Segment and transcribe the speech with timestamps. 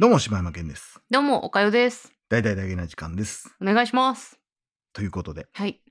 [0.00, 0.98] どうも柴山健です。
[1.10, 2.10] どうも、おかよです。
[2.30, 3.54] 大々だけな時間です。
[3.60, 4.40] お願いします。
[4.94, 5.82] ということで、はい。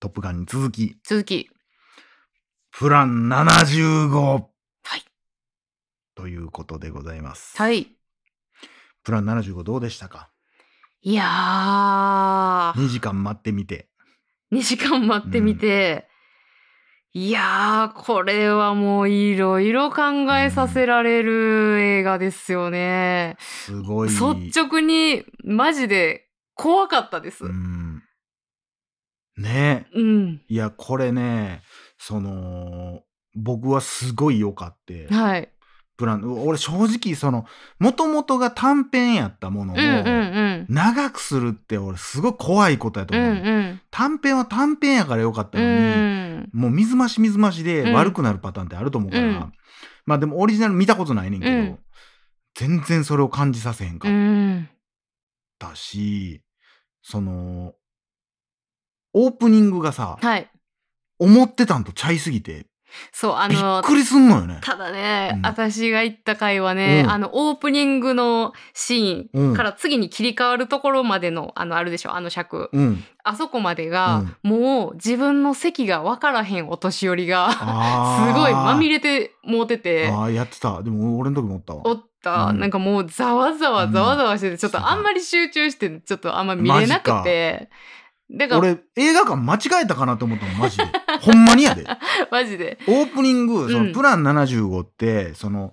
[0.00, 1.48] トップガンに続き、続き。
[2.72, 5.02] プラン75はい。
[6.14, 7.56] ということでございます。
[7.56, 7.96] はい。
[9.02, 10.28] プラン75どうでしたか？
[11.00, 13.88] いやー、?2 時間待ってみて。
[14.52, 16.06] 2時間待ってみて、
[17.18, 20.02] いやー、これはもういろいろ考
[20.36, 23.38] えさせられる映画ですよね。
[23.38, 24.10] すごい。
[24.10, 24.22] 率
[24.54, 27.46] 直に、マジで怖かったです。
[27.46, 27.54] ううん。
[27.54, 28.02] ん。
[29.38, 29.98] ねえ。
[30.46, 31.62] いや、これね、
[31.96, 33.00] その、
[33.34, 35.48] 僕はすごい良かって、はい。
[35.96, 37.46] プラン、俺正直その、
[37.78, 40.74] もともとが短編やったものを、うんうんうん。
[40.74, 43.44] 長くするって俺すごい怖いことやとうん思う。
[43.44, 43.80] うん。
[43.90, 45.76] 短編は短編やからよかったうのに、
[46.42, 46.50] ん。
[46.52, 49.52] もう水増し水増しでうん悪くなるパターンってあると思うから、うん
[50.04, 51.78] まあでもオリジナル見たことないねんけど、うん
[52.54, 54.68] 全然それを感じさせへんかうっん。
[55.58, 56.40] たし、
[57.02, 57.74] その、
[59.12, 60.50] オープニングがさ、はい。
[61.18, 62.66] 思ってたんとちゃいすぎて、
[63.12, 64.58] そう、あびっの、くりすんのよね。
[64.62, 72.70] ただね、うん私が行った回はね、うんあの、オープニングのシーうんンから次に切り替わるところまでの、あの、あるでしょ、あの尺。
[72.72, 73.04] うん。
[73.24, 80.82] あそこまでが、もう自分の席が分からへんお年寄りが、すあーごいまみれてもうてて、ああ、やってた。
[80.82, 81.82] でも俺の時もおったわ。
[81.84, 87.68] おった、うんなんかもうざわざわざわざわしてて、ちょっとあんまり集中して、ちょっとあんま見れなくて、
[88.30, 90.84] だから、俺、映画館間違えたかなと思ったの、マジで。
[91.32, 91.84] ほんまにやで。
[92.30, 92.78] マジで。
[92.86, 93.88] オープニング、そうん。
[93.88, 95.72] のプラン75って、その、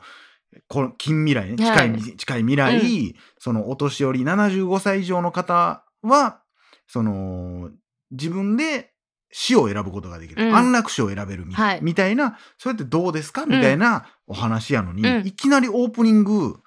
[0.67, 6.41] この近未来ね、近い、はい近い未来、そのお年寄り75歳以上の方は、
[6.87, 7.69] その、
[8.11, 8.93] 自分で
[9.31, 10.45] 死を選ぶことができる。
[10.47, 10.55] うん。
[10.55, 11.79] 安楽死を選べるみ,、はい。
[11.81, 13.45] みたいな、それってどうですか？
[13.45, 15.27] みたいなお話やのに、うん。
[15.27, 16.59] いきなりオープニング、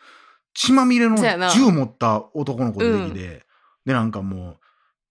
[0.54, 1.16] 血まみれの
[1.50, 3.46] 銃持った男の子出てきて、
[3.84, 4.58] で、なんかもう、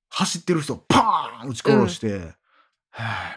[0.10, 2.34] 走ってる人をパーン撃ち殺して、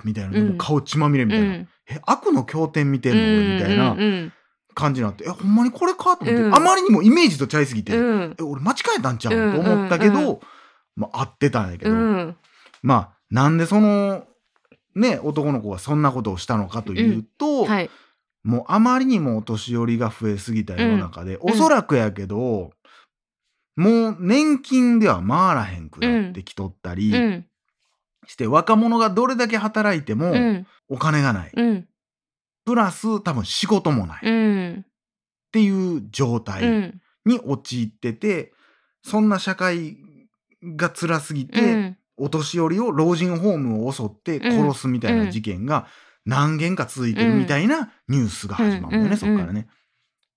[0.04, 0.58] みたいな、うん。
[0.58, 1.46] 顔血まみれみたいな。
[1.46, 1.68] うん。
[1.88, 4.32] え、悪の経典見てんの俺みたいな。
[4.74, 6.54] 感じになって、え、ほんまにこれかと思って、うん。
[6.54, 7.96] あまりにもイメージとちゃいすぎて、え、
[8.42, 10.40] 俺間違えたんちゃう、うんと思ったけど、
[10.94, 12.36] まあ、合ってたんやけど、うん。
[12.82, 14.24] まあ、なんでその、
[14.94, 17.90] ね、男の子がそんなことをしたのかというと、はい。
[18.44, 21.52] もうあまりにもお年寄りが増えすぎた世の中で、うん。
[21.52, 22.70] おそらくやけど、
[23.76, 27.46] もう年金では回らへんくなってきとったりうん。
[28.28, 30.66] して、若者がどれだけ働いてもうん。
[30.88, 31.50] お金がない。
[31.54, 31.88] うん。
[32.64, 34.18] プラス多分仕事もない。
[34.18, 34.86] っうん。
[35.50, 37.00] ていう状う態ん。
[37.24, 38.52] に陥ってて、
[39.02, 39.96] そんな社会
[40.62, 41.98] が辛すぎて、うん。
[42.18, 45.86] お年寄りを老人ホームを襲って殺すみたいな事件が
[46.26, 49.68] 何件か続いてるみたいなニュースが始まるんだよね、うんそっからね。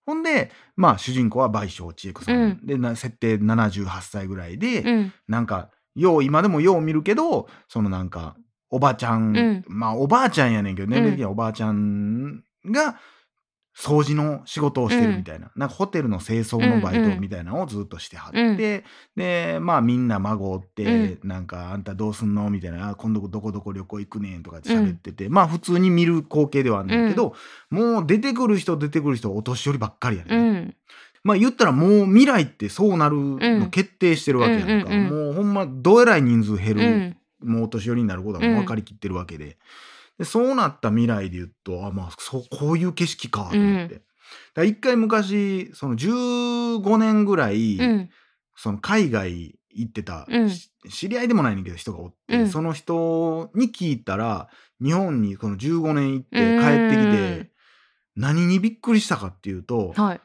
[0.05, 5.13] ほんで、まあ主人公は倍賞千恵子さん、うんでな設定78歳ぐらいで、うん。
[5.27, 8.35] なんかよう今でもよう見るけどそのなんか
[8.69, 9.65] おばちゃん、うん。
[9.67, 12.97] まあおばあちゃんやねんけど年齢的にはおばあちゃんが
[13.77, 18.57] 掃除の仕事をしてるみたいな、なんかホテルの清掃のバイトみたいなのをずっとしてはって、うん。
[18.57, 18.83] で
[19.61, 21.27] まあみんな孫おって、うん。
[21.27, 27.33] なんかあんたどうすんのみたいなあ今度どこどこ旅行行くねんとかって喋ってて、まあ普通に見る光景ではあるんだけど、
[27.69, 30.75] もう出てくる人出てくる人お年寄りばっかりやね、うん。
[31.23, 37.17] まあ言ったらもう未来ってそうなるの決定してるわけやんか、もうほんまどえらい人数減る、うん。
[37.53, 39.57] もうお年寄りになることはもう分かりきってるわけで,、
[40.17, 44.01] でそうなった未来で言うとあまあそうこういう景色かと思って、
[44.65, 48.09] 一回昔その15年ぐらい、うん。
[48.55, 50.27] その海外行ってた、
[50.89, 52.49] 知り合いでもないねんけど人がおって、うん。
[52.49, 54.49] その人に聞いたら
[54.83, 57.11] 日本にこの15年行って帰ってきうん。
[57.41, 57.51] て
[58.15, 60.21] 何にびっくりしたかっていうと、はい。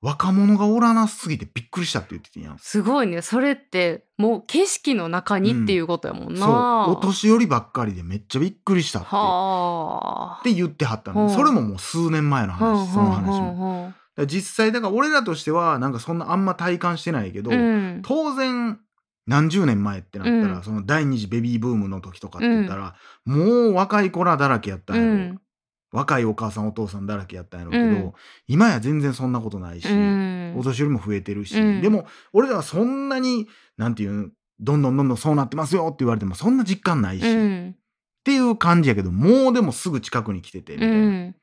[0.00, 2.58] 若者がおらなすぎてびっくりしたって言っててんやん。
[2.58, 3.20] すごいね。
[3.20, 6.40] それって、もう景色の中にっていうことやもんな。
[6.86, 10.40] そうお年寄りばっかりでめっちゃびっくりしたってはあ。
[10.40, 13.92] って言ってはったの、うんそれももう数年前の話、その話も。
[14.26, 18.02] 実際だから俺らとしてはなんかそんなあんま体感してないけど、うん。
[18.04, 18.78] 当然
[19.26, 22.94] 何十年前ってなったら、うんその第二次ベビーブームの時とかって言ったら、
[23.24, 25.40] もう若い子らだらけやったんやろ、うん。
[25.90, 28.12] 若いお母さんお父さんだらけやったんやろうけど、うん
[28.46, 33.46] 今や全然そんなことないし、うんお年寄りも増えてるし、うんでも俺らはそんなに
[33.76, 37.76] なんていうどんどんどんどんそうなってますよって言われてもそんな実感ないし、っうん。
[38.24, 41.00] ていう感じやけどもうでもすぐ近くに来ててみたういな、っ
[41.30, 41.34] ん。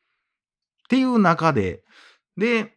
[0.89, 1.83] ていう中で
[2.37, 2.73] で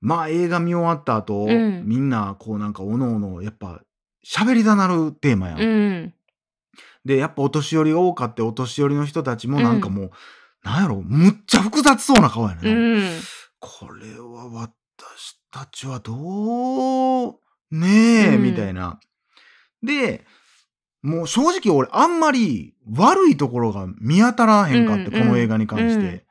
[0.00, 3.82] まあ映画見終わった後、うんみんなこうなんかおのおのやっぱ
[4.26, 5.60] 喋りだなるテーマやん。
[5.60, 6.14] うん。
[7.04, 10.10] でやっぱお年寄りが多かってお年寄りの人たちもなんかもう、
[10.62, 11.02] なんやろ？
[11.02, 13.20] むっちゃ複雑そうな顔やねうん。
[13.58, 17.38] これは私たちはどう、
[17.70, 17.88] ね
[18.32, 19.00] え、うんみたいな。
[19.82, 20.24] で、
[21.02, 26.26] もう正直俺あんまり悪いところが見当たらへんかって、うんうんこの映画に関して。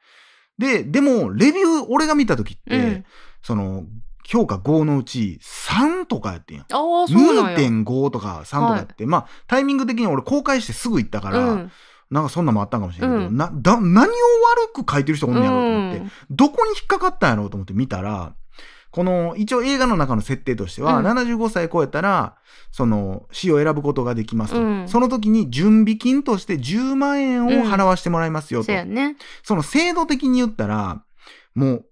[0.57, 3.05] で、でも、レビュー俺が見た時って、うん
[3.41, 3.85] その、
[4.23, 6.65] 評価5のうち3とかやってんやん。
[6.65, 7.57] ああ、そうなんや。
[7.57, 11.71] 2.5とか3とかやって、まあ、タイミング的に俺公開してすぐ行ったから、うん。
[12.11, 14.09] なんかそんなんもあったんかもしれんけど、うんな、だ、何を
[14.73, 18.35] 悪く書いてる人おんねやろうと思って、うんどこに引っかかったんやろうと思って見たら、
[18.91, 22.35] この、一応映画の中の設定としては、うん75歳超えたら、
[22.71, 24.61] その、死を選ぶことができますと。
[24.61, 28.65] うんその時に準備金として10万円を払わしてもらいますよと。
[28.65, 29.15] そね。
[29.43, 31.03] その制度的に言ったら、
[31.55, 31.85] もう、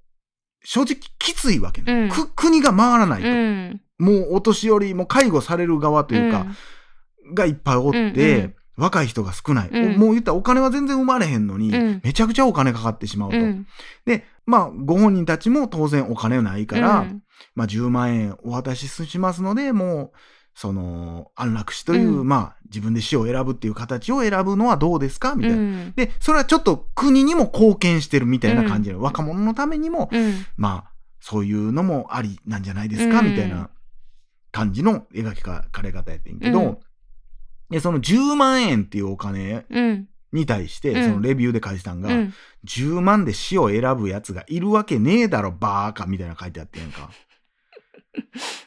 [0.66, 2.12] 正直きついわけね。
[2.36, 3.30] 国が回らないと。
[3.30, 3.81] うん。
[4.00, 6.45] もうお年寄り、もう介護される側というか、
[7.33, 10.00] がいっぱいおって、若い人が少ない、うん。
[10.00, 12.02] もう言ったらお金は全然生まれへんのに、うん。
[12.04, 13.38] めちゃくちゃお金かかってしまうと。
[13.38, 13.68] うん。
[14.06, 17.24] で、まあ、ご本人たちも当然お金ないから、うん。
[17.56, 20.18] まあ、10万円お渡ししますので、もう、
[20.56, 22.28] その、安楽死という、うん。
[22.28, 25.36] まあ、自分で死を選ぶっていう形を選ぶのはどうですか？
[25.36, 25.58] みたいな。
[25.58, 25.94] うん。
[25.96, 30.46] で、それはちょっと国にも貢献してるみたいな感じで、若者のためにも、うん。
[30.58, 30.92] まあ、
[31.22, 33.31] そういうのもありなんじゃないですか、うん。
[33.31, 33.70] みたいな
[34.52, 36.78] 感じの描きかれ方やってんけど、うん
[37.69, 40.07] で、その10万円っていうお金うん。
[40.31, 42.33] に対して、うんそのレビューで書いてたんが、うん。
[42.66, 47.10] 10万で死を選ぶやつがいるわけねえだろ、バーカみたいな書いてあってんやんか。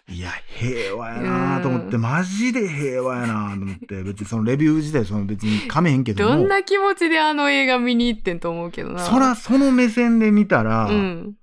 [0.08, 9.00] いや、平和やなと思って、うんマジで平和やなと思って、別にそのレビュー自体その別に噛めへんけども、どんな気持ちであの映画見に行ってんと思うけどな。
[9.00, 11.34] そらその目線で見たら、うん。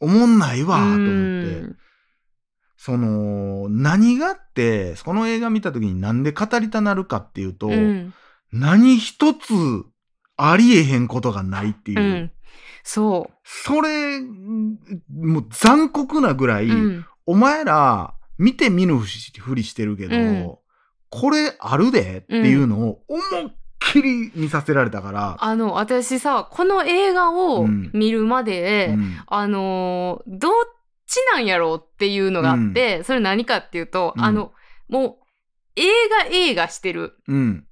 [0.00, 1.83] おもんないわ、と思って。
[2.88, 8.12] うんその、何があって、この映画見た時になんで語りたなるかっていうと、うん。
[8.52, 9.38] 何一つ
[10.36, 12.00] ありえへんことがないっていう。
[12.00, 12.32] うん。
[12.82, 16.72] そそれ、もう残酷なぐらい、う。
[16.72, 17.06] うん。
[17.24, 20.54] お前ら見て見ぬふりしてるけど、うん
[21.16, 30.52] これあるでっていうのを思いっきり見させられたから、あの、私さ、この映画をうん見るまで、うんあのーどっ
[31.14, 34.52] ちなんやろうっていうのがあって、それ何かっていうと、うんあの、
[34.88, 35.24] もう、
[35.76, 37.14] 映画映画してる。
[37.28, 37.66] うん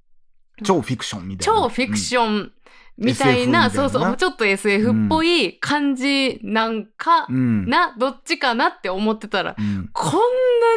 [0.63, 1.61] 超フィクションみたいな。
[1.61, 2.51] 超フィクション
[2.97, 7.35] みたいな、なそうそう、ちょっと SF っぽい感じなんかうん。
[7.35, 10.17] うんな、どっちかなって思ってたら、うんこんな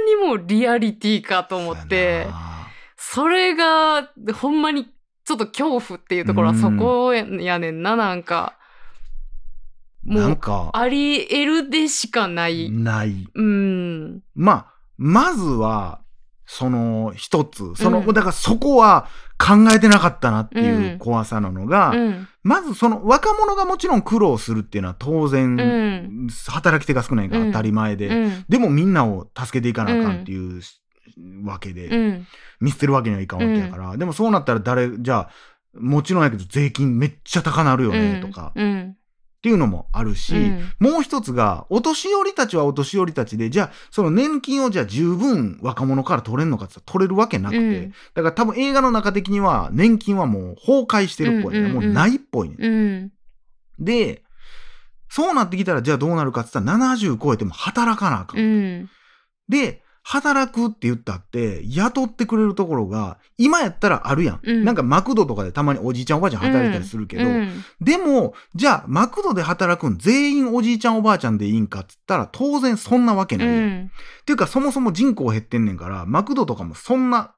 [0.06, 2.26] にもリアリティかと思って
[2.96, 4.86] それが、ほんまに、
[5.24, 7.24] ちょっと恐怖っていうところはうんそこや
[7.58, 8.55] ねんな、なんか。
[10.06, 12.70] もうなんか、あり得るでしかない。
[12.70, 13.26] ない。
[13.34, 14.20] うん。
[14.34, 14.66] まあ、
[14.96, 16.00] まずは、
[16.46, 22.28] その一つ、その、うんだからそこは考えてなかったなっていううん怖さなのが、うん。
[22.44, 28.44] まずその若者がもちろん苦労するっていうのは当然、うん働き手が少ないから当たり前で、うん。
[28.48, 30.62] でもみんなを助けていかなあかんっていう
[31.44, 32.26] わけで、うん。
[32.60, 35.30] 見捨てるわけにはいかんわけやから、でもそうなったら誰、じゃあ、
[35.74, 38.96] もちろんやけど税金めっちゃ高なるよね、とか、うん。
[39.46, 52.56] っていうのもあるし、うんもう一つが、お年寄りたちはお年寄りたちで、じゃあ、その年金をじゃあ十分若者から取れるのかって言ったら取れるわけなくて、うんだから多分映画の中的には年金はもう崩壊してるっぽいね、うんうんうんもうないっぽいね。
[52.58, 53.12] うん。
[53.78, 54.24] で、
[55.08, 58.40] そうなってきたら、じゃあどうなるかって言ったら70超えても働かなあかん。
[58.40, 58.90] うん。
[59.48, 64.40] で、働くって言ったって、雇ってくれるところが、今やったらあるやん。
[64.40, 73.56] うんなんかマクドとかでたまにおじいちゃんおばあちゃん働いたりするけど、うんでも、じゃあ、マクドで働くん全員おじいちゃんおばあちゃんでいいんかっつったら、当然そんなわけないやん。
[73.56, 73.90] っうん。
[74.26, 77.34] ていうか、そもそも人口減ってんねんから、マクドとかもそんな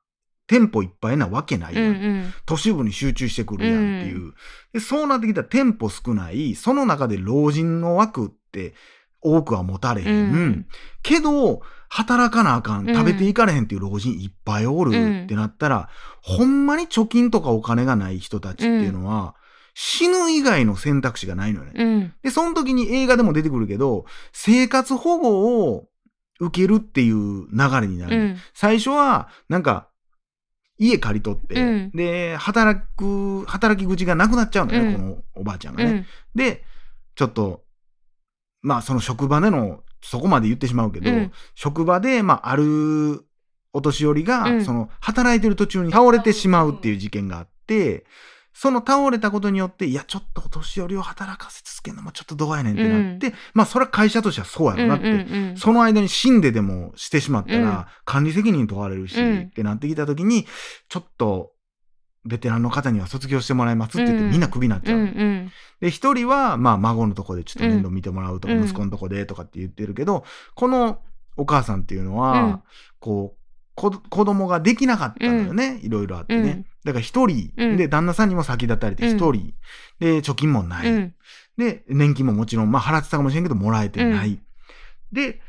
[0.47, 1.83] 店舗いっぱいなわけないうん。
[1.83, 1.93] やん。
[1.95, 2.33] うん。
[2.45, 4.35] 都市部に集中してくるやんっていう。
[4.75, 8.75] でそうなってきたら店舗少ない、その中で老人の枠って
[9.23, 10.33] 多くは持たれへん。
[10.33, 10.67] うん
[11.03, 14.91] けど、働かなあかん、うん食べていかれへんっていう老人いっぱいおる
[15.25, 15.89] ってなったら、
[16.23, 19.35] ほんまに貯金とかお金がない人たちっていうのは、
[19.75, 21.73] 死ぬ以外の選択肢がないのよね。
[21.77, 22.15] うん。
[22.23, 25.89] で、その時に映画でも出てくるけど、生活保護を
[26.41, 28.17] 受けるっていう流れになる。
[28.17, 28.37] うん。
[28.55, 29.89] 最初は、なんか、
[30.79, 35.91] 家借り取って、うんで、働く、働き口がなくなっちゃうのよね、うんこのおばあちゃんがね。
[35.91, 36.07] うん。
[36.35, 36.65] で、
[37.15, 37.63] ちょっと、
[38.63, 41.33] まあ、その職場での、そこまで言ってしまうけど、うん。
[41.55, 43.25] 職場で、まあ、ある
[43.73, 44.65] お年寄りが、うん。
[44.65, 48.05] その、働いてる途中に倒れてしまうっていう事件があって、
[48.61, 57.85] その倒れたことによって、いや、ちょっとお年寄りを働かせ続けるのもちょっとどうやねんってなって、まあ、それは会社としてはそうやろなって、うんうんうんその間に死んででもしてしまったら、うん。
[58.05, 59.41] 管理責任問われるし、うん。
[59.43, 60.47] ってなってきたときに、
[60.89, 61.53] ちょっと、
[62.29, 64.31] ベテランの方には卒業してもらいますって言って、うん。
[64.31, 64.99] みんなクビになっちゃう。
[64.99, 65.53] うんうん。
[65.81, 68.65] で、一人は、まあ、孫のとこでちょっと面倒見てもらうとか、うん。
[68.65, 71.01] 息子のとこでとかって言ってるけど、この
[71.37, 72.63] お母さんっていうのは、うん。
[73.01, 73.39] こう、
[73.75, 75.79] こ子供ができなかったのよね。
[75.83, 76.51] いろいろあってね。
[76.51, 76.67] うん。
[76.85, 77.77] だから一人、うん。
[77.77, 79.55] で、旦那さんにも先立たれて一人、
[79.99, 81.15] で、貯金もない、うん。
[81.57, 84.41] で、年金ももちろん、まあ、払ってたかもしれんけど、もらえてない。
[85.13, 85.41] で、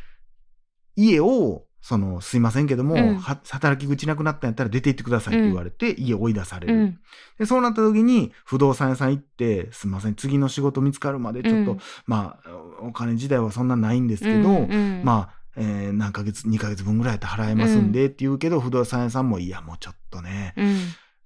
[0.95, 3.15] 家を、その、すいませんけども、うん。
[3.17, 6.73] は働き口なくなったんやったら出て行ってくださいって言われて、家追い出される。
[6.75, 6.99] うん。
[7.37, 11.79] で、そうなった時に、不動産屋さん行って、すみません、次の仕事見つかるまで、ちょっと、うん。
[12.05, 12.49] まあ、
[12.81, 20.77] お金自体はそんなないんですけど、うんうんまあ、えー何ヶ月、2ヶ月分ぐらいやったら払えますんでって言うけど、不動産屋さんも、いや、もうちょっとね、うん。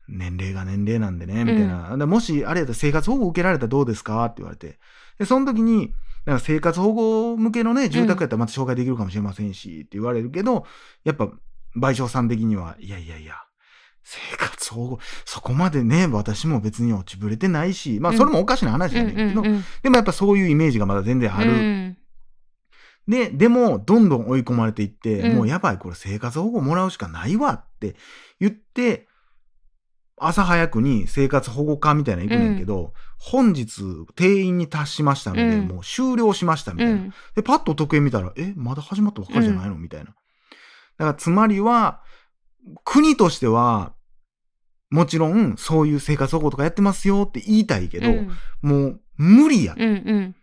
[0.07, 1.95] 年齢が年齢なんでね、みたいな。
[1.97, 4.23] でもし、あれやったら生活保護受けられたらどうですか？
[4.25, 4.77] って言われて。
[5.17, 5.93] で、その時に、
[6.25, 10.65] なんか生活保護向けのね、住宅やったらまた紹介できるかもしれませんし、って言われるけど、
[11.03, 13.35] やっぱ、賠償さん的には、いやいやいや、
[14.03, 19.63] 生活保護、そこまでね、私も別に落ちぶれてないし、まあ、それもおかしな話やねんけど、うんうん。
[19.81, 21.51] でもやっぱそういうイメージがまだ全然ある。
[21.51, 21.97] うん。
[23.07, 25.35] で、でも、どんどん追い込まれていって、うん。
[25.37, 27.95] もうやばい、これ生活保護もらうしかないわって
[28.39, 29.07] 言って、
[30.17, 33.81] 朝早くに生活保護課みたいなの行くねんけど、本日
[34.15, 35.67] 定員に達しましたので、うん。
[35.67, 36.93] もう終了しましたみたいな。
[36.93, 37.13] うん。
[37.35, 39.75] で、パッと時計見たら、え、まだ始まったばっかりじゃないの？
[39.75, 40.05] みたいな。
[40.05, 40.15] だか
[41.05, 42.01] ら、つまりは、
[42.85, 43.93] 国としては、
[44.89, 48.31] もちろん、そういう生活保護とかやってますよって言いたいけど、うん。
[48.61, 49.73] もう無理や。
[49.75, 50.35] うんうん。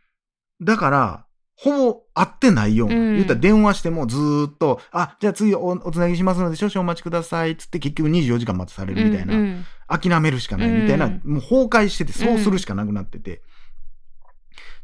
[0.60, 1.26] だから、
[1.62, 2.94] ほぼ会ってないような。
[2.94, 7.54] うん言ったら電話してもずーっと、あ、じゃあ次おおつなぎしますので少々お待ちください。
[7.56, 9.34] つって結局24時間待たされるみたいな。
[9.34, 11.06] うんうん諦めるしかないみたいな。
[11.06, 13.38] うんもう崩壊してて、そうするしかなくなってて。
[13.38, 13.40] っ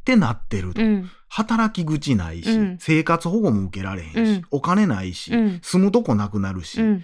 [0.04, 0.82] てなってると。
[0.82, 7.02] うん働き口ないし、うん生活保護も受けられへんし、うんお金ないし、うん住むとこなくなるし、うん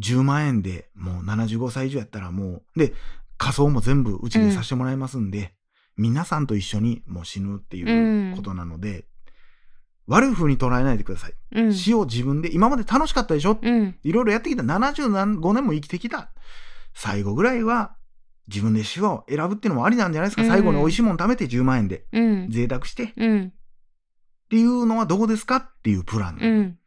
[0.00, 2.94] 10万円でもう75歳以上やったらもう、で、
[3.38, 5.54] 仮装も全部うちでさせてもらいますんで、
[5.96, 9.04] 皆さんと一緒にもう死ぬっていうことなので、
[10.06, 11.32] 悪い風に捉えないでください。
[11.52, 11.72] うん。
[11.72, 13.58] 死を自分で、今まで楽しかったでしょ？
[13.60, 13.96] うん。
[14.02, 14.62] いろいろやってきた。
[14.62, 16.32] 75年も生きてきた。
[16.94, 17.96] 最後ぐらいは
[18.48, 20.42] 自分で死を選ぶっていうのもありなんじゃないですか。
[20.42, 20.48] うん。
[20.48, 22.04] 最後に美味しいもの食べて10万円で。
[22.12, 22.50] うん。
[22.50, 23.04] 贅沢して。
[23.04, 23.52] っうん。
[24.50, 25.56] ていうのはどうですか？
[25.56, 26.38] っていうプラン。
[26.40, 26.78] うん。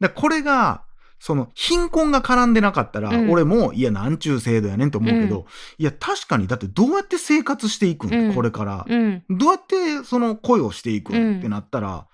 [0.00, 0.84] だこれが、
[1.20, 3.30] その貧困が絡んでなかったら、うん。
[3.30, 5.44] 俺も、いや、なんちゅう制度やねんと思うけど、うん。
[5.78, 8.34] いや、確かに、だってどうやって生活していくん、うん。
[8.34, 8.86] これから。
[8.88, 9.24] うん。
[9.30, 11.38] どうやってその恋をしていくうんん。
[11.38, 12.07] ってなったら、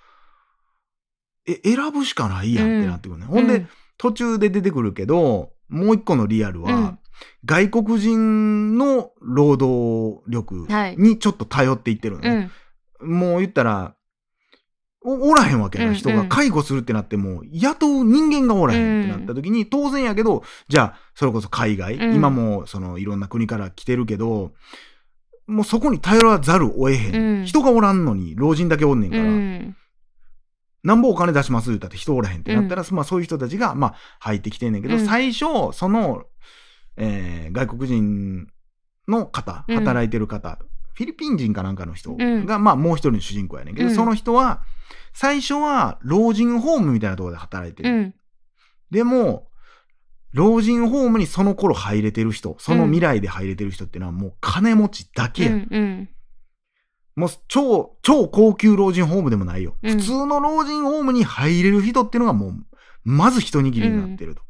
[1.46, 3.26] え、選ぶしかないやんってなってくるね。
[3.26, 3.68] ほんで、うん。
[3.98, 6.98] 途中で出てくるけど、もう一個のリアルは、うん。
[7.44, 10.96] 外国人の労働力はい。
[10.96, 12.50] にちょっと頼っていってるのうね。
[13.02, 13.10] ん。
[13.10, 13.94] もう言ったら、
[15.06, 22.14] おおらへんわけやな、うん人が介護するってなっても、雇う人間がおらへんってなった時に、当然やけど、じゃあ、それこそ海外、うん。
[22.14, 24.52] 今もそのいろんな国から来てるけど、
[25.46, 27.38] もうそこに頼らざるを得へん。
[27.40, 27.44] うん。
[27.44, 29.76] 人がおらんのに、老人だけおんねんから、うん
[30.84, 31.70] なんぼお金出します？
[31.70, 35.06] 言って人おらへんってなったら、まあそういう人たちが、まあ入ってきてんねんけど、うん。
[35.06, 36.24] 最初、その、
[36.96, 38.46] えー外国人
[39.08, 39.76] の方、うん。
[39.76, 40.58] 働いてる方、
[40.92, 42.64] フィリピン人かなんかの人が、うん。
[42.64, 43.94] まあもう一人の主人公やねんけど、うん。
[43.94, 44.62] その人は、
[45.14, 47.90] 最初は老人ホームみたいなところで働いてる。
[47.90, 48.14] うん。
[48.90, 49.48] でも、
[50.32, 55.50] 老人ホームにその頃入れてる人、その未来で入れてる人っていうのはもう金持ちだけや。
[55.52, 56.08] うんうん
[57.16, 59.76] もう超、超高級老人ホームでもないよ。
[59.82, 62.54] うん普通の老人ホームに入れる人っていうのがもう、
[63.04, 64.42] まず一握りになってると。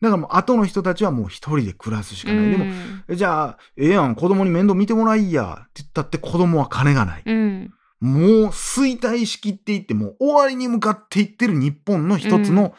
[0.00, 2.50] だからもう後の人たちはもう一人で暮らすしかない。
[2.50, 2.64] でも、
[3.08, 7.22] えじゃあ、ええやん、子供に面倒見てもらいや、って言ったって子供は金がない。
[7.24, 12.74] うんもう衰退しきっていって、もう終わりに向かっていってる日本の一つの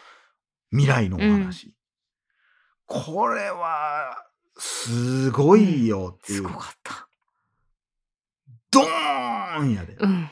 [0.70, 1.74] 未来のお話。
[2.86, 4.16] これは、
[4.58, 6.38] すごいよっていう。
[6.38, 7.07] すごかった
[8.72, 9.96] ドーンやで。
[10.00, 10.30] うん。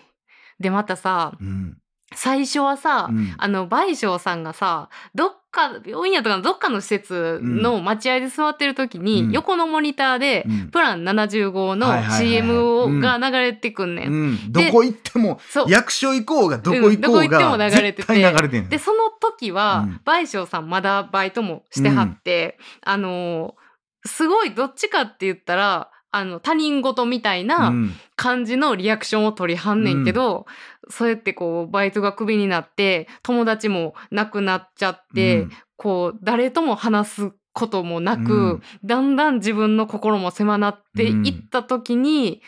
[0.60, 1.78] でまたさうん。
[2.14, 3.34] 最初はさ、うん。
[3.38, 9.32] あの倍賞さんがさどっか病院やとかのどっかの施設の待合で座ってる時に、うん。
[9.32, 10.70] 横のモニターで、うん。
[10.70, 14.12] プラン75の CM が流れてくんねん。
[14.12, 18.04] うん、どこ行っても役所行こうがどこ行こうが流れてて。
[18.04, 20.02] 絶対流れてんのでその時は、うん。
[20.06, 23.66] 倍賞さんまだバイトもしてはって、あのー
[24.06, 27.94] すごいどっちかって言ったらあの他人事みたいなうん。
[28.16, 30.46] 感じのリアクションを取りはんねんけど、
[30.90, 35.52] そうやってこうバイトがクビになって友達も亡くなっちゃって、うん。
[35.76, 38.64] こう誰とも話すこともなく、うん。
[38.86, 42.42] だんだん自分の心も狭なっていった時に、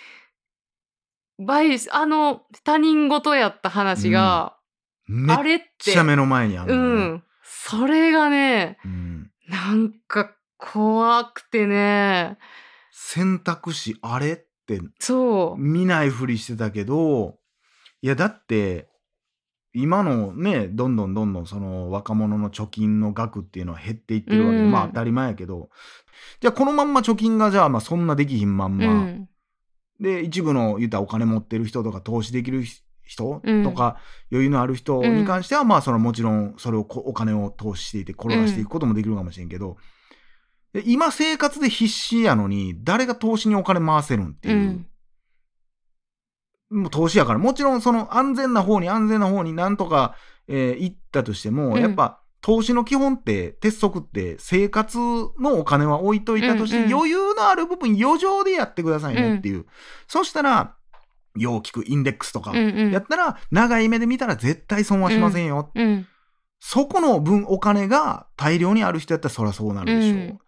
[1.38, 4.56] バイあの他人事やった話が、
[5.08, 7.24] めっあれってちゃ目の前にあるね、ん。
[7.44, 9.32] それがねうん。
[9.50, 12.38] なんか怖くてね。
[13.00, 14.48] 選択肢あれって。
[15.58, 17.38] 見ないふりしてたけど、
[18.02, 18.90] いやだって、
[19.74, 24.72] 今のね、どんどんどんどんその若者の貯金の額っていうのは減っていってるわけで、うん。
[24.72, 25.70] まあ当たり前やけど、
[26.42, 29.30] じゃあこのまんま貯金がじゃあまあそんなできひんまんま、うん。
[30.02, 32.66] で、一部の言ったらお金持ってる人とか投資できる
[33.06, 33.42] 人？
[33.42, 33.64] うん。
[33.64, 34.02] とか
[34.32, 39.78] 余裕のある人に関しては、まあそのもちろんそれをこお金を投資していて転がしていくこともできるかもしれんけど、で
[40.86, 44.86] 今生活で必死やのに誰が投資にお金回せるんっていう。
[46.72, 46.82] う、ん。
[46.82, 47.40] もう投資やから。
[47.40, 50.16] もちろんその安全な方に安全な方になんとか、
[50.48, 51.82] えー行ったとしても、うん。
[51.82, 56.94] やっぱ投資の基本って鉄則って生活のお金は置いといたとして、うんうん。
[56.94, 59.66] 余裕のある部分余剰でやってくださいねっていう、
[60.08, 60.76] そしたら
[61.36, 62.92] よう聞くインデックスとかうんうん。
[62.92, 66.08] やったら長い目で見たら絶対損はしませんよ、うん。
[66.60, 70.40] そこの分お金が大量にある人やったらそりゃそうなるでしょう。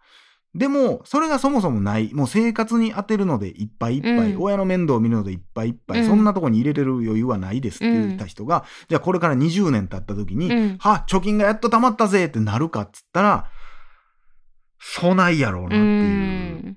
[0.54, 2.12] うんでも、それがそもそもない。
[2.12, 4.42] もう生活に当てるのでいっぱいいっぱい、うん。
[4.42, 6.06] 親の面倒を見るのでいっぱいいっぱい、うん。
[6.08, 10.78] そんなとこに入れれる余裕はないですって言った人が、じゃあこれから20年経った時に、うん。
[10.78, 13.50] は、貯金がやっと貯まったぜってなるかっつったら、
[14.80, 15.80] そうないやろうなってう。
[15.80, 16.76] いう。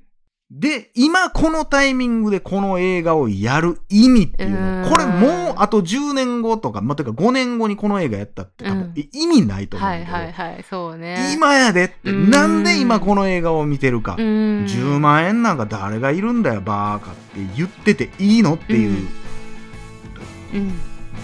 [0.56, 0.60] ん。
[0.60, 10.66] で、今このタイミングでこの映画をやる意味っていううんの、これもうあと10年後とか、まあ、てか5年後にこの映画やったって多分、うんえ意味ないと思うんはいはいはい。
[10.70, 11.34] そうね。
[11.34, 14.66] 今やでって、うんなんで今この映画を見てるか、うん。
[14.66, 17.22] 10万円なんか誰がいるんだよバーカって
[17.56, 20.74] 言ってていいのっていう、うんうん。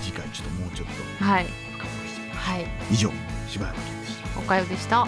[0.02, 0.88] 次回ちょっともうちょっ
[1.20, 1.46] とはい。
[2.34, 2.66] はい。
[2.92, 3.12] 以上
[3.48, 5.08] 柴山健でしたおかよでした。